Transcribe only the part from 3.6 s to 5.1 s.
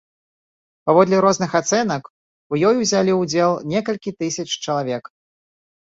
некалькі тысяч чалавек.